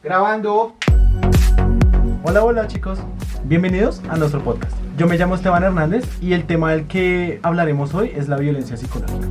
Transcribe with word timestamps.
Grabando. 0.00 0.76
Hola, 2.22 2.44
hola 2.44 2.68
chicos. 2.68 3.00
Bienvenidos 3.42 4.00
a 4.08 4.16
nuestro 4.16 4.40
podcast. 4.44 4.72
Yo 4.96 5.08
me 5.08 5.18
llamo 5.18 5.34
Esteban 5.34 5.64
Hernández 5.64 6.04
y 6.22 6.34
el 6.34 6.44
tema 6.44 6.70
del 6.70 6.86
que 6.86 7.40
hablaremos 7.42 7.92
hoy 7.94 8.12
es 8.14 8.28
la 8.28 8.36
violencia 8.36 8.76
psicológica. 8.76 9.26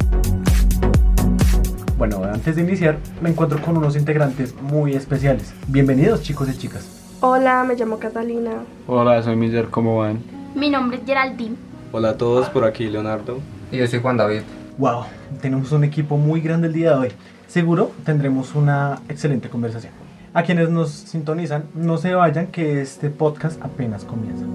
Bueno, 1.97 2.21
antes 2.25 2.57
de 2.57 2.63
iniciar, 2.63 2.97
me 3.21 3.29
encuentro 3.29 3.61
con 3.61 3.77
unos 3.77 3.95
integrantes 3.95 4.53
muy 4.61 4.93
especiales. 4.93 5.53
Bienvenidos 5.67 6.21
chicos 6.21 6.50
y 6.50 6.57
chicas. 6.57 7.15
Hola, 7.21 7.63
me 7.63 7.75
llamo 7.75 7.97
Catalina. 7.97 8.52
Hola, 8.88 9.23
soy 9.23 9.38
Miser, 9.38 9.70
¿cómo 9.70 9.99
van? 9.99 10.21
Mi 10.54 10.70
nombre 10.70 10.97
es 10.97 11.05
Geraldine. 11.05 11.55
Hola 11.93 12.09
a 12.09 12.18
todos, 12.18 12.49
por 12.49 12.65
aquí 12.65 12.89
Leonardo. 12.89 13.39
Y 13.71 13.77
yo 13.77 13.88
soy 13.88 14.02
Juan 14.02 14.18
David. 14.18 14.41
Wow, 14.77 15.05
tenemos 15.41 15.71
un 15.71 15.86
equipo 15.86 16.18
muy 16.18 16.41
grande 16.41 16.68
el 16.68 16.73
día 16.73 16.91
de 16.91 16.97
hoy. 16.97 17.11
Seguro 17.47 17.93
tendremos 18.04 18.54
una 18.54 18.99
excelente 19.07 19.47
conversación. 19.49 20.07
A 20.38 20.43
quienes 20.43 20.69
nos 20.69 20.91
sintonizan, 20.91 21.63
no 21.73 21.97
se 21.97 22.13
vayan 22.13 22.45
que 22.45 22.79
este 22.79 23.09
podcast 23.09 23.59
apenas 23.64 24.05
comienza. 24.05 24.45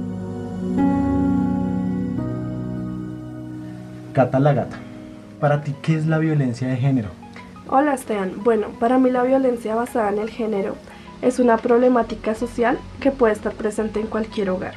Cata 4.12 4.38
la 4.38 4.52
gata. 4.52 4.76
Para 5.40 5.62
ti, 5.62 5.74
¿qué 5.82 5.96
es 5.96 6.06
la 6.06 6.18
violencia 6.18 6.68
de 6.68 6.76
género? 6.76 7.08
Hola 7.68 7.94
Esteban. 7.94 8.44
Bueno, 8.44 8.68
para 8.78 8.98
mí 8.98 9.10
la 9.10 9.24
violencia 9.24 9.74
basada 9.74 10.10
en 10.10 10.20
el 10.20 10.30
género 10.30 10.76
es 11.20 11.40
una 11.40 11.56
problemática 11.56 12.36
social 12.36 12.78
que 13.00 13.10
puede 13.10 13.32
estar 13.32 13.52
presente 13.52 13.98
en 13.98 14.06
cualquier 14.06 14.50
hogar. 14.50 14.74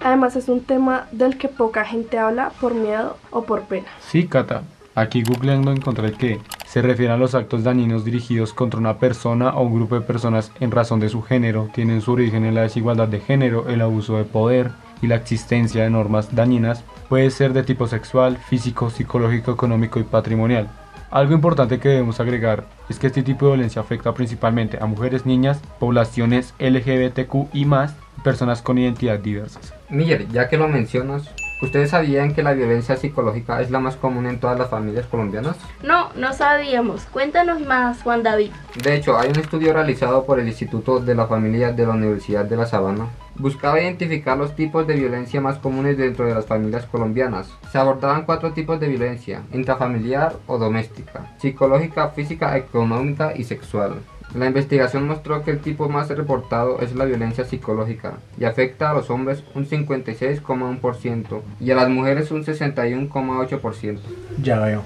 Además 0.00 0.34
es 0.34 0.48
un 0.48 0.64
tema 0.64 1.06
del 1.12 1.38
que 1.38 1.46
poca 1.46 1.84
gente 1.84 2.18
habla 2.18 2.50
por 2.60 2.74
miedo 2.74 3.16
o 3.30 3.44
por 3.44 3.62
pena. 3.62 3.86
Sí, 4.00 4.26
Cata. 4.26 4.62
Aquí 4.96 5.22
googleando 5.22 5.70
encontré 5.70 6.10
que 6.14 6.40
se 6.68 6.82
refiere 6.82 7.12
a 7.12 7.16
los 7.16 7.34
actos 7.34 7.64
dañinos 7.64 8.04
dirigidos 8.04 8.52
contra 8.52 8.78
una 8.78 8.98
persona 8.98 9.54
o 9.54 9.62
un 9.62 9.74
grupo 9.74 9.94
de 9.94 10.02
personas 10.02 10.52
en 10.60 10.70
razón 10.70 11.00
de 11.00 11.08
su 11.08 11.22
género, 11.22 11.70
tienen 11.72 12.02
su 12.02 12.12
origen 12.12 12.44
en 12.44 12.54
la 12.54 12.62
desigualdad 12.62 13.08
de 13.08 13.20
género, 13.20 13.70
el 13.70 13.80
abuso 13.80 14.18
de 14.18 14.24
poder 14.24 14.70
y 15.00 15.06
la 15.06 15.14
existencia 15.14 15.82
de 15.82 15.88
normas 15.88 16.34
dañinas, 16.34 16.84
puede 17.08 17.30
ser 17.30 17.54
de 17.54 17.62
tipo 17.62 17.86
sexual, 17.86 18.36
físico, 18.36 18.90
psicológico, 18.90 19.50
económico 19.50 19.98
y 19.98 20.02
patrimonial. 20.02 20.68
Algo 21.10 21.32
importante 21.32 21.78
que 21.78 21.88
debemos 21.88 22.20
agregar 22.20 22.66
es 22.90 22.98
que 22.98 23.06
este 23.06 23.22
tipo 23.22 23.46
de 23.46 23.52
violencia 23.52 23.80
afecta 23.80 24.12
principalmente 24.12 24.76
a 24.78 24.84
mujeres, 24.84 25.24
niñas, 25.24 25.62
poblaciones 25.78 26.52
LGBTQ 26.58 27.54
y 27.54 27.64
más, 27.64 27.94
personas 28.22 28.60
con 28.60 28.76
identidad 28.76 29.18
diversas. 29.18 29.72
Miller, 29.88 30.28
ya 30.28 30.50
que 30.50 30.58
lo 30.58 30.68
mencionas, 30.68 31.30
¿ustedes 31.60 31.90
sabían 31.90 32.34
que 32.34 32.42
la 32.42 32.52
violencia 32.52 32.96
psicológica 32.96 33.60
es 33.60 33.70
la 33.70 33.78
más 33.78 33.96
común 33.96 34.26
en 34.26 34.40
todas 34.40 34.58
las 34.58 34.70
familias 34.70 35.06
colombianas? 35.06 35.56
No, 35.82 36.10
no 36.14 36.32
sabíamos. 36.32 37.04
Cuéntanos 37.04 37.60
más, 37.60 38.02
Juan 38.02 38.22
David. 38.22 38.50
De 38.82 38.94
hecho, 38.94 39.18
hay 39.18 39.30
un 39.30 39.38
estudio 39.38 39.72
realizado 39.72 40.24
por 40.24 40.40
el 40.40 40.48
Instituto 40.48 41.00
de 41.00 41.14
la 41.14 41.26
Familia 41.26 41.72
de 41.72 41.86
la 41.86 41.92
Universidad 41.92 42.44
de 42.44 42.56
La 42.56 42.66
Sabana. 42.66 43.08
Buscaba 43.36 43.80
identificar 43.80 44.36
los 44.36 44.56
tipos 44.56 44.86
de 44.86 44.94
violencia 44.94 45.40
más 45.40 45.58
comunes 45.58 45.96
dentro 45.96 46.26
de 46.26 46.34
las 46.34 46.46
familias 46.46 46.86
colombianas. 46.86 47.48
Se 47.70 47.78
abordaban 47.78 48.24
cuatro 48.24 48.52
tipos 48.52 48.80
de 48.80 48.88
violencia, 48.88 49.42
intrafamiliar 49.52 50.36
o 50.46 50.58
doméstica, 50.58 51.34
psicológica, 51.38 52.08
física, 52.10 52.56
económica 52.56 53.32
y 53.36 53.44
sexual. 53.44 54.00
La 54.34 54.46
investigación 54.46 55.06
mostró 55.06 55.42
que 55.42 55.50
el 55.50 55.60
tipo 55.60 55.88
más 55.88 56.08
reportado 56.08 56.80
es 56.80 56.94
la 56.94 57.06
violencia 57.06 57.44
psicológica 57.44 58.18
y 58.38 58.44
afecta 58.44 58.90
a 58.90 58.94
los 58.94 59.08
hombres 59.08 59.42
un 59.54 59.66
56,1% 59.66 61.40
y 61.60 61.70
a 61.70 61.74
las 61.74 61.88
mujeres 61.88 62.30
un 62.30 62.44
61,8%. 62.44 63.98
Ya 64.42 64.58
veo. 64.58 64.82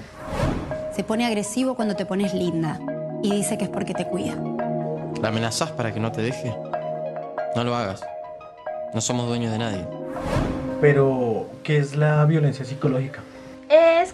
Se 0.95 1.03
pone 1.03 1.25
agresivo 1.25 1.75
cuando 1.75 1.95
te 1.95 2.05
pones 2.05 2.33
linda 2.33 2.79
y 3.21 3.31
dice 3.31 3.57
que 3.57 3.65
es 3.65 3.69
porque 3.69 3.93
te 3.93 4.07
cuida. 4.07 4.35
¿La 5.21 5.27
amenazás 5.27 5.71
para 5.71 5.93
que 5.93 5.99
no 5.99 6.11
te 6.11 6.21
deje? 6.21 6.55
No 7.55 7.63
lo 7.65 7.75
hagas. 7.75 8.01
No 8.93 9.01
somos 9.01 9.27
dueños 9.27 9.51
de 9.51 9.57
nadie. 9.57 9.85
Pero, 10.79 11.47
¿qué 11.63 11.77
es 11.77 11.95
la 11.95 12.23
violencia 12.25 12.63
psicológica? 12.63 13.21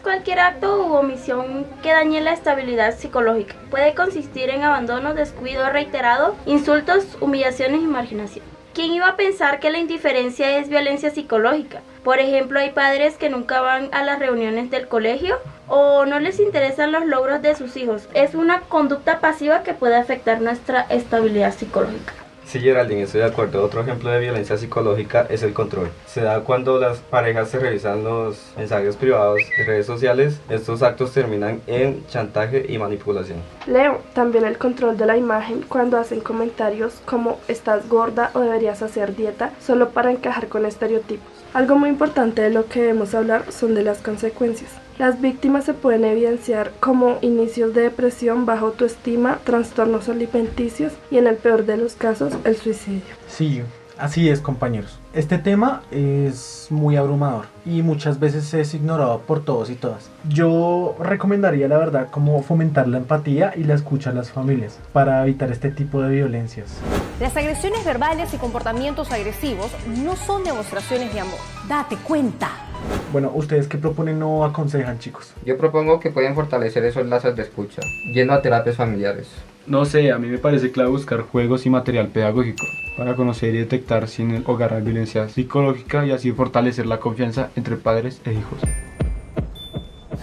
Cualquier 0.03 0.39
acto 0.39 0.85
u 0.87 0.93
omisión 0.93 1.67
que 1.83 1.91
dañe 1.91 2.21
la 2.21 2.31
estabilidad 2.31 2.97
psicológica. 2.97 3.55
Puede 3.69 3.93
consistir 3.93 4.49
en 4.49 4.63
abandono, 4.63 5.13
descuido 5.13 5.69
reiterado, 5.69 6.35
insultos, 6.45 7.17
humillaciones 7.19 7.81
y 7.81 7.87
marginación. 7.87 8.45
¿Quién 8.73 8.93
iba 8.93 9.09
a 9.09 9.17
pensar 9.17 9.59
que 9.59 9.71
la 9.71 9.77
indiferencia 9.77 10.57
es 10.57 10.69
violencia 10.69 11.09
psicológica? 11.09 11.81
Por 12.03 12.19
ejemplo, 12.19 12.59
hay 12.59 12.69
padres 12.71 13.17
que 13.17 13.29
nunca 13.29 13.59
van 13.59 13.89
a 13.91 14.03
las 14.03 14.19
reuniones 14.19 14.71
del 14.71 14.87
colegio 14.87 15.37
o 15.67 16.05
no 16.05 16.19
les 16.19 16.39
interesan 16.39 16.93
los 16.93 17.05
logros 17.05 17.41
de 17.41 17.55
sus 17.55 17.75
hijos. 17.75 18.07
Es 18.13 18.35
una 18.35 18.61
conducta 18.61 19.19
pasiva 19.19 19.63
que 19.63 19.73
puede 19.73 19.97
afectar 19.97 20.39
nuestra 20.39 20.81
estabilidad 20.89 21.53
psicológica. 21.53 22.13
Sí, 22.49 22.59
Geraldine, 22.59 23.03
estoy 23.03 23.21
de 23.21 23.27
acuerdo. 23.27 23.63
Otro 23.63 23.81
ejemplo 23.81 24.09
de 24.09 24.19
violencia 24.19 24.57
psicológica 24.57 25.27
es 25.29 25.43
el 25.43 25.53
control. 25.53 25.91
Se 26.07 26.21
da 26.21 26.39
cuando 26.39 26.79
las 26.79 26.97
parejas 26.97 27.49
se 27.49 27.59
revisan 27.59 28.03
los 28.03 28.53
mensajes 28.57 28.95
privados 28.95 29.39
de 29.55 29.65
redes 29.65 29.85
sociales. 29.85 30.41
Estos 30.49 30.81
actos 30.81 31.13
terminan 31.13 31.61
en 31.67 32.03
chantaje 32.07 32.65
y 32.67 32.79
manipulación. 32.79 33.37
Leo, 33.67 34.01
también 34.15 34.45
el 34.45 34.57
control 34.57 34.97
de 34.97 35.05
la 35.05 35.15
imagen 35.15 35.61
cuando 35.61 35.99
hacen 35.99 36.21
comentarios 36.21 36.95
como 37.05 37.39
estás 37.47 37.87
gorda 37.87 38.31
o 38.33 38.39
deberías 38.39 38.81
hacer 38.81 39.15
dieta 39.15 39.51
solo 39.61 39.89
para 39.89 40.09
encajar 40.09 40.47
con 40.47 40.65
estereotipos. 40.65 41.31
Algo 41.53 41.75
muy 41.75 41.89
importante 41.89 42.41
de 42.41 42.49
lo 42.49 42.65
que 42.65 42.81
debemos 42.81 43.13
hablar 43.13 43.43
son 43.51 43.75
de 43.75 43.83
las 43.83 43.99
consecuencias. 43.99 44.71
Las 44.99 45.21
víctimas 45.21 45.63
se 45.63 45.73
pueden 45.73 46.03
evidenciar 46.03 46.73
como 46.81 47.19
inicios 47.21 47.73
de 47.73 47.83
depresión, 47.83 48.45
baja 48.45 48.65
autoestima, 48.65 49.39
trastornos 49.45 50.09
alimenticios 50.09 50.91
y 51.09 51.17
en 51.17 51.27
el 51.27 51.37
peor 51.37 51.65
de 51.65 51.77
los 51.77 51.93
casos 51.93 52.33
el 52.43 52.57
suicidio. 52.57 53.15
Sí, 53.29 53.61
así 53.97 54.27
es 54.27 54.41
compañeros. 54.41 54.99
Este 55.13 55.37
tema 55.37 55.83
es 55.89 56.67
muy 56.69 56.97
abrumador 56.97 57.45
y 57.65 57.81
muchas 57.81 58.19
veces 58.19 58.53
es 58.53 58.73
ignorado 58.73 59.21
por 59.21 59.45
todos 59.45 59.69
y 59.69 59.75
todas. 59.75 60.09
Yo 60.27 60.97
recomendaría 60.99 61.69
la 61.69 61.77
verdad 61.77 62.09
como 62.11 62.43
fomentar 62.43 62.89
la 62.89 62.97
empatía 62.97 63.53
y 63.55 63.63
la 63.63 63.75
escucha 63.75 64.09
a 64.09 64.13
las 64.13 64.33
familias 64.33 64.79
para 64.91 65.23
evitar 65.23 65.49
este 65.49 65.71
tipo 65.71 66.01
de 66.01 66.09
violencias. 66.09 66.75
Las 67.21 67.37
agresiones 67.37 67.85
verbales 67.85 68.33
y 68.33 68.37
comportamientos 68.37 69.13
agresivos 69.13 69.71
no 70.03 70.17
son 70.17 70.43
demostraciones 70.43 71.13
de 71.13 71.21
amor. 71.21 71.39
Date 71.69 71.95
cuenta. 72.05 72.68
Bueno, 73.11 73.31
¿ustedes 73.33 73.67
qué 73.67 73.79
proponen 73.79 74.21
o 74.21 74.45
aconsejan 74.45 74.99
chicos? 74.99 75.33
Yo 75.43 75.57
propongo 75.57 75.99
que 75.99 76.11
pueden 76.11 76.35
fortalecer 76.35 76.85
esos 76.85 77.07
lazos 77.07 77.35
de 77.35 77.41
escucha, 77.41 77.81
yendo 78.13 78.33
a 78.33 78.41
terapias 78.43 78.75
familiares. 78.75 79.27
No 79.65 79.83
sé, 79.85 80.11
a 80.11 80.19
mí 80.19 80.27
me 80.27 80.37
parece 80.37 80.71
clave 80.71 80.91
buscar 80.91 81.21
juegos 81.21 81.65
y 81.65 81.71
material 81.71 82.09
pedagógico 82.09 82.67
para 82.97 83.15
conocer 83.15 83.55
y 83.55 83.57
detectar 83.57 84.07
si 84.07 84.21
en 84.21 84.31
el 84.31 84.43
hogar 84.45 84.73
hay 84.75 84.83
violencia 84.83 85.27
psicológica 85.27 86.05
y 86.05 86.11
así 86.11 86.31
fortalecer 86.31 86.85
la 86.85 86.99
confianza 86.99 87.49
entre 87.55 87.77
padres 87.77 88.21
e 88.25 88.33
hijos. 88.33 88.59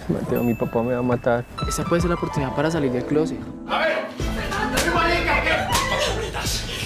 Mateo, 0.07 0.41
mi 0.43 0.53
papá 0.53 0.81
me 0.81 0.93
va 0.93 0.99
a 0.99 1.03
matar. 1.03 1.43
Esa 1.67 1.83
puede 1.83 2.01
ser 2.01 2.09
la 2.09 2.15
oportunidad 2.15 2.55
para 2.55 2.71
salir 2.71 2.91
del 2.91 3.03
closet. 3.03 3.39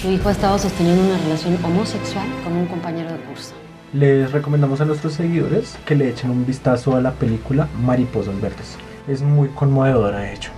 Tu 0.02 0.08
hijo 0.10 0.28
ha 0.28 0.32
estado 0.32 0.58
sosteniendo 0.58 1.04
una 1.04 1.18
relación 1.18 1.64
homosexual 1.64 2.26
con 2.42 2.54
un 2.54 2.66
compañero 2.66 3.12
de 3.12 3.18
curso. 3.20 3.61
Les 3.92 4.32
recomendamos 4.32 4.80
a 4.80 4.86
nuestros 4.86 5.12
seguidores 5.12 5.76
que 5.84 5.94
le 5.94 6.08
echen 6.08 6.30
un 6.30 6.46
vistazo 6.46 6.96
a 6.96 7.02
la 7.02 7.12
película 7.12 7.68
Mariposas 7.84 8.40
Verdes. 8.40 8.78
Es 9.06 9.20
muy 9.20 9.48
conmovedora, 9.50 10.20
de 10.20 10.32
hecho. 10.32 10.50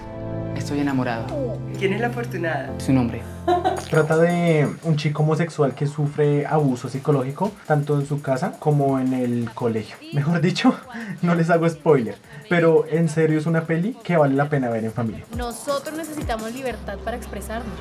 Estoy 0.56 0.78
enamorado. 0.78 1.58
¿Quién 1.76 1.94
es 1.94 2.00
la 2.00 2.06
afortunada? 2.06 2.72
Su 2.78 2.92
nombre. 2.92 3.22
Trata 3.90 4.18
de 4.18 4.68
un 4.84 4.94
chico 4.96 5.24
homosexual 5.24 5.74
que 5.74 5.88
sufre 5.88 6.46
abuso 6.46 6.88
psicológico 6.88 7.50
tanto 7.66 7.98
en 7.98 8.06
su 8.06 8.22
casa 8.22 8.52
como 8.60 9.00
en 9.00 9.12
el 9.12 9.50
colegio. 9.52 9.96
Mejor 10.12 10.40
dicho, 10.40 10.72
no 11.22 11.34
les 11.34 11.50
hago 11.50 11.68
spoiler, 11.68 12.14
pero 12.48 12.86
en 12.88 13.08
serio 13.08 13.40
es 13.40 13.46
una 13.46 13.62
peli 13.64 13.96
que 14.04 14.16
vale 14.16 14.34
la 14.36 14.48
pena 14.48 14.70
ver 14.70 14.84
en 14.84 14.92
familia. 14.92 15.24
Nosotros 15.36 15.96
necesitamos 15.96 16.54
libertad 16.54 16.98
para 17.04 17.16
expresarnos. 17.16 17.74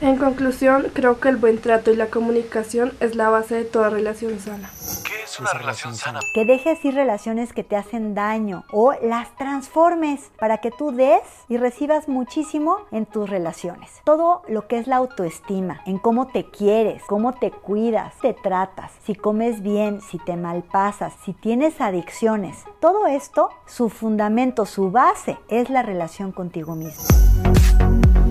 En 0.00 0.16
conclusión, 0.16 0.92
creo 0.94 1.18
que 1.18 1.28
el 1.28 1.36
buen 1.36 1.60
trato 1.60 1.90
y 1.90 1.96
la 1.96 2.06
comunicación 2.06 2.92
es 3.00 3.16
la 3.16 3.30
base 3.30 3.56
de 3.56 3.64
toda 3.64 3.90
relación 3.90 4.38
sana. 4.38 4.70
¿Qué 5.04 5.24
es 5.24 5.40
una 5.40 5.52
relación 5.52 5.96
sana? 5.96 6.20
Que 6.34 6.44
dejes 6.44 6.84
ir 6.84 6.94
relaciones 6.94 7.52
que 7.52 7.64
te 7.64 7.74
hacen 7.74 8.14
daño 8.14 8.64
o 8.70 8.92
las 9.02 9.34
transformes 9.36 10.30
para 10.38 10.58
que 10.58 10.70
tú 10.70 10.92
des 10.92 11.22
y 11.48 11.56
recibas 11.56 12.06
muchísimo 12.06 12.78
en 12.92 13.06
tus 13.06 13.28
relaciones. 13.28 13.90
Todo 14.04 14.42
lo 14.46 14.68
que 14.68 14.78
es 14.78 14.86
la 14.86 14.96
autoestima, 14.96 15.80
en 15.84 15.98
cómo 15.98 16.28
te 16.28 16.44
quieres, 16.44 17.02
cómo 17.08 17.32
te 17.32 17.50
cuidas, 17.50 18.14
te 18.22 18.34
tratas, 18.34 18.92
si 19.04 19.16
comes 19.16 19.62
bien, 19.62 20.00
si 20.00 20.18
te 20.18 20.36
malpasas, 20.36 21.12
si 21.24 21.32
tienes 21.32 21.80
adicciones. 21.80 22.64
Todo 22.78 23.08
esto, 23.08 23.50
su 23.66 23.88
fundamento, 23.88 24.64
su 24.64 24.92
base 24.92 25.38
es 25.48 25.70
la 25.70 25.82
relación 25.82 26.30
contigo 26.30 26.76
mismo. 26.76 27.04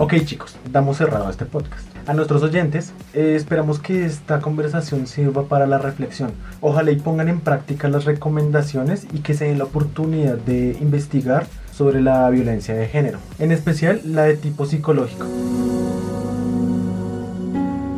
Ok 0.08 0.24
chicos, 0.24 0.56
damos 0.72 0.96
cerrado 0.96 1.30
este 1.30 1.44
podcast. 1.44 1.86
A 2.08 2.14
nuestros 2.14 2.42
oyentes, 2.42 2.94
eh, 3.14 3.34
esperamos 3.36 3.80
que 3.80 4.06
esta 4.06 4.40
conversación 4.40 5.06
sirva 5.06 5.50
para 5.50 5.68
la 5.68 5.80
reflexión. 5.80 6.32
Ojalá 6.62 6.92
y 6.92 6.96
pongan 6.96 7.28
en 7.28 7.42
práctica 7.42 7.90
las 7.90 8.06
recomendaciones 8.06 9.06
y 9.12 9.20
que 9.20 9.34
se 9.34 9.44
den 9.44 9.58
la 9.58 9.66
oportunidad 9.66 10.38
de 10.38 10.78
investigar 10.80 11.46
sobre 11.74 12.00
la 12.00 12.30
violencia 12.30 12.74
de 12.74 12.88
género, 12.88 13.20
en 13.38 13.52
especial 13.52 14.00
la 14.06 14.24
de 14.24 14.38
tipo 14.38 14.66
psicológico. 14.66 15.26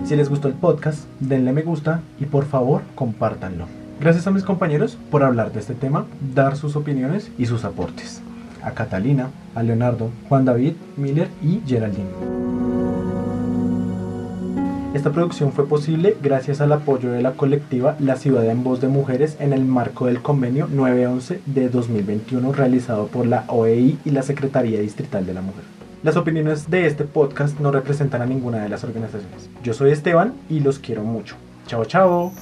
Si 0.03 0.15
les 0.15 0.29
gustó 0.29 0.47
el 0.47 0.55
podcast, 0.55 1.03
denle 1.19 1.53
me 1.53 1.61
gusta 1.61 2.01
y 2.19 2.25
por 2.25 2.45
favor 2.45 2.81
compártanlo. 2.95 3.67
Gracias 4.01 4.25
a 4.25 4.31
mis 4.31 4.41
compañeros 4.41 4.97
por 5.11 5.21
hablar 5.21 5.51
de 5.51 5.59
este 5.59 5.75
tema, 5.75 6.07
dar 6.33 6.57
sus 6.57 6.75
opiniones 6.75 7.29
y 7.37 7.45
sus 7.45 7.65
aportes. 7.65 8.23
A 8.63 8.71
Catalina, 8.71 9.29
a 9.55 9.63
Leonardo, 9.63 10.09
Juan 10.27 10.45
David, 10.45 10.73
Miller 10.97 11.29
y 11.41 11.61
Geraldine. 11.65 12.39
Esta 14.93 15.11
producción 15.11 15.51
fue 15.51 15.67
posible 15.67 16.17
gracias 16.21 16.61
al 16.61 16.71
apoyo 16.71 17.11
de 17.11 17.21
la 17.21 17.33
colectiva 17.33 17.95
La 17.99 18.15
Ciudad 18.15 18.45
en 18.47 18.63
Voz 18.63 18.81
de 18.81 18.87
Mujeres 18.87 19.37
en 19.39 19.53
el 19.53 19.63
marco 19.63 20.07
del 20.07 20.21
convenio 20.21 20.67
911 20.67 21.41
de 21.45 21.69
2021 21.69 22.51
realizado 22.53 23.05
por 23.07 23.27
la 23.27 23.45
OEI 23.49 23.99
y 24.03 24.09
la 24.09 24.23
Secretaría 24.23 24.79
Distrital 24.79 25.27
de 25.27 25.35
la 25.35 25.41
Mujer. 25.41 25.63
Las 26.01 26.17
opiniones 26.17 26.71
de 26.71 26.87
este 26.87 27.03
podcast 27.03 27.59
no 27.59 27.71
representan 27.71 28.23
a 28.23 28.25
ninguna 28.25 28.63
de 28.63 28.69
las 28.69 28.83
organizaciones. 28.83 29.49
Yo 29.63 29.73
soy 29.73 29.91
Esteban 29.91 30.33
y 30.49 30.61
los 30.61 30.79
quiero 30.79 31.03
mucho. 31.03 31.35
Chao, 31.67 31.85
chao. 31.85 32.33